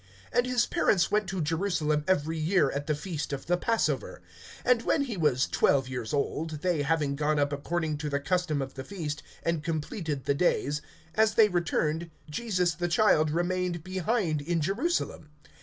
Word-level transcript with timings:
(41)And 0.33 0.45
his 0.47 0.65
parents 0.65 1.11
went 1.11 1.29
to 1.29 1.43
Jerusalem 1.43 2.03
every 2.07 2.35
year 2.39 2.71
at 2.71 2.87
the 2.87 2.95
feast 2.95 3.31
of 3.31 3.45
the 3.45 3.55
passover. 3.55 4.23
(42)And 4.65 4.81
when 4.83 5.03
he 5.03 5.15
was 5.15 5.45
twelve 5.45 5.87
years 5.87 6.11
old, 6.11 6.63
they 6.63 6.81
having 6.81 7.15
gone 7.15 7.37
up 7.37 7.53
according 7.53 7.99
to 7.99 8.09
the 8.09 8.19
custom 8.19 8.63
of 8.63 8.73
the 8.73 8.83
feast, 8.83 9.21
(43)and 9.45 9.63
completed 9.63 10.25
the 10.25 10.33
days, 10.33 10.81
as 11.13 11.35
they 11.35 11.49
returned, 11.49 12.09
Jesus 12.27 12.73
the 12.73 12.87
child 12.87 13.29
remained 13.29 13.83
behind 13.83 14.41
in 14.41 14.59
Jerusalem. 14.59 15.29